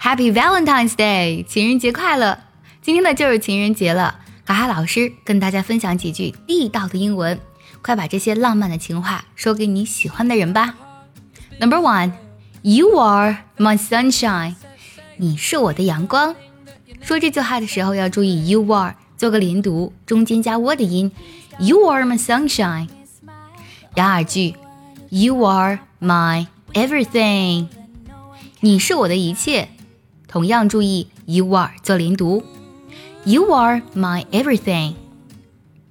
[0.00, 2.38] Happy Valentine's Day，情人节快乐！
[2.80, 7.40] 今天呢就是情人节了，卡卡老师跟大家分享几句地道的英文，
[7.82, 10.76] 快把这些浪漫的情话说给你喜欢的人吧。
[11.60, 14.54] Number one，You are my sunshine，
[15.16, 16.36] 你是我的阳光。
[17.00, 21.10] 说这句话的时候要注意，You are 做个连读，中间加 w 的音。
[21.58, 22.88] You are my sunshine。
[23.94, 24.54] 第二句
[25.10, 27.66] ，You are my everything，
[28.60, 29.70] 你是我的一切。
[30.27, 32.43] 同样注意，You are 做连读。
[33.25, 34.95] You are my everything。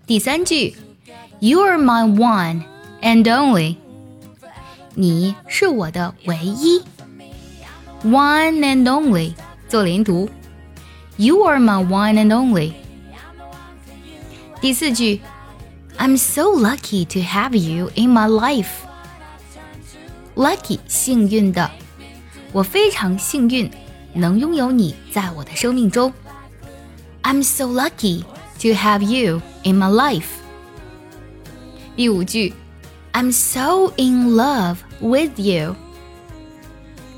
[0.06, 0.74] 第三句，
[1.40, 2.62] You are my one
[3.00, 3.76] and only。
[4.94, 6.82] 你是我的唯一。
[8.04, 9.34] One and only
[9.68, 10.28] 做连读。
[11.16, 12.72] You are my one and only。
[14.60, 15.20] 第四句，
[15.98, 21.70] I'm so lucky to have you in my life。Lucky 幸运的，
[22.52, 23.70] 我非常幸运
[24.17, 26.11] 能拥有你在我的生命中。
[27.23, 28.23] I'm so lucky
[28.59, 30.27] to have you in my life。
[31.95, 32.53] 第五句
[33.13, 35.75] ，I'm so in love with you。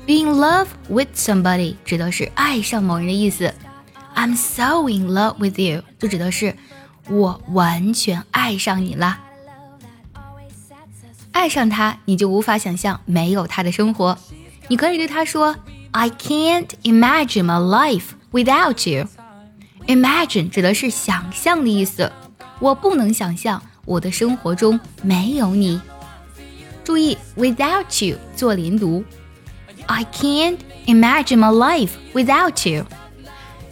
[0.06, 3.54] Be in love with somebody 指的是爱上某人的意思。
[4.14, 6.56] I'm so in love with you，就指的是
[7.08, 9.18] 我完全爱上你了。
[11.32, 14.18] 爱上他，你就无法想象没有他的生活。
[14.66, 15.56] 你可以对他说
[15.92, 19.06] ：“I can't imagine my life without you。”
[19.86, 22.12] Imagine 指的是想象的意思，
[22.60, 25.80] 我不能想象我的生活中没有你。
[26.84, 29.04] 注意，without you 做连读。
[29.86, 32.86] I can't imagine my life without you。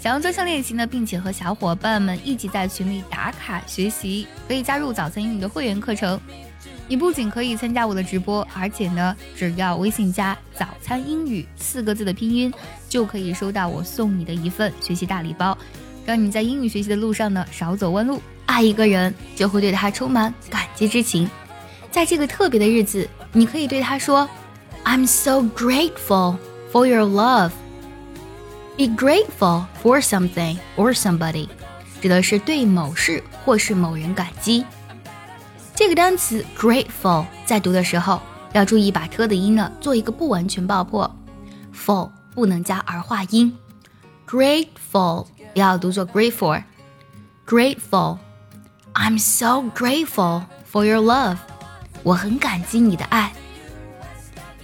[0.01, 6.19] 想要专项练习呢，并且和小伙伴们一起在群里打卡学习，可以加入早餐英语的会员课程。
[6.89, 12.53] 你不仅可以参加我的直播，而且呢，只要微信加“早餐英语”四个字的拼音，
[12.89, 15.57] 就可以收到我送你的一份学习大礼包，
[16.07, 18.23] 让你在英语学习的路上呢少走弯路。
[18.47, 21.29] 爱一个人，就会对他充满感激之情。
[21.91, 24.27] 在这个特别的日子，你可以对他说
[24.85, 26.39] ：“I'm so grateful
[26.73, 27.51] for your love。”
[28.79, 31.49] Be grateful for something or somebody，
[32.01, 34.65] 指的是对某事或是某人感激。
[35.79, 38.21] 这个单词 grateful 在读的时候
[38.53, 41.09] 要注意把 t 的音呢做一个不完全爆破
[41.73, 43.57] ，ful 不能加儿化音。
[44.27, 46.65] Grateful 要读作 grateful。
[47.47, 51.37] Grateful，I'm so grateful for your love。
[52.03, 53.33] 我很感激你的爱。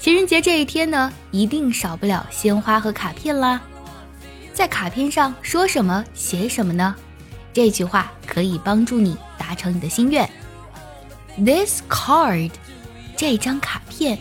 [0.01, 3.63] 情人节这一天呢，一定少不了鲜花和卡片啦。
[4.53, 6.93] 在卡片上说什么写什么呢？
[7.53, 10.29] 这句话可以帮助你达成你的心愿。
[11.38, 12.52] This card，
[13.16, 14.20] 这张卡片，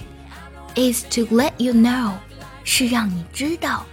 [0.74, 2.12] is to let you know，
[2.64, 3.84] 是让你知道，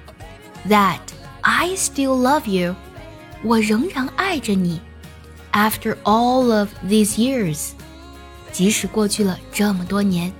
[0.70, 1.00] that
[1.42, 2.76] I still love you，
[3.44, 4.82] 我仍然爱着你。
[5.52, 7.70] After all of these years，
[8.52, 10.32] 即使过去了这么多年，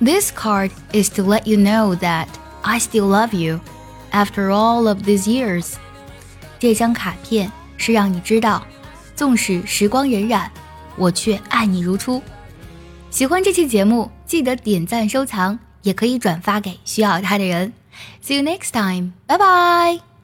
[0.00, 2.26] This card is to let you know that
[2.62, 5.74] I still love you。After all of these years，
[6.58, 8.64] 这张卡片是让你知道，
[9.16, 10.48] 纵使时光荏苒，
[10.97, 12.21] 我却爱你如初。
[13.09, 17.71] 喜欢这期节目，记得点赞收藏，也可以转发给需要它的人。
[18.21, 20.16] See you next time，拜拜。